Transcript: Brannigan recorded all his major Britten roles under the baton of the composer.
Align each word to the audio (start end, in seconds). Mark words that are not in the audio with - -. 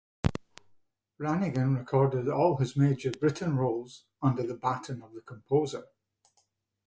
Brannigan 1.19 1.77
recorded 1.77 2.27
all 2.27 2.57
his 2.57 2.75
major 2.75 3.11
Britten 3.11 3.55
roles 3.55 4.05
under 4.19 4.41
the 4.41 4.55
baton 4.55 5.03
of 5.03 5.13
the 5.13 5.21
composer. 5.21 5.83